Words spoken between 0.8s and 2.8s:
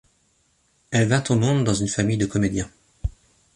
Elle vint au monde dans une famille de comédiens.